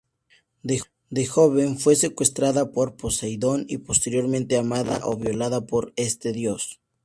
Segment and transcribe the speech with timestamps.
[0.63, 6.79] De joven fue secuestrada por Poseidón y posteriormente amada o violada por este dios.